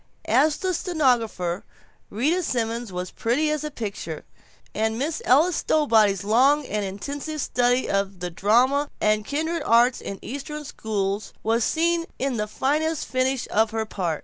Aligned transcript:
As 0.33 0.57
the 0.57 0.73
stenographer 0.73 1.63
Rita 2.09 2.41
Simons 2.41 2.91
was 2.91 3.11
pretty 3.11 3.51
as 3.51 3.63
a 3.63 3.69
picture, 3.69 4.25
and 4.73 4.97
Miss 4.97 5.21
Ella 5.25 5.51
Stowbody's 5.53 6.23
long 6.23 6.65
and 6.65 6.83
intensive 6.83 7.39
study 7.39 7.87
of 7.87 8.19
the 8.19 8.31
drama 8.31 8.89
and 8.99 9.23
kindred 9.23 9.61
arts 9.61 10.01
in 10.01 10.17
Eastern 10.23 10.65
schools 10.65 11.33
was 11.43 11.63
seen 11.63 12.07
in 12.17 12.37
the 12.37 12.47
fine 12.47 12.95
finish 12.95 13.47
of 13.51 13.69
her 13.69 13.85
part. 13.85 14.19